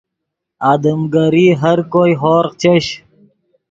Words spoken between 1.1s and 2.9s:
گری ہر کوئے ہورغ چش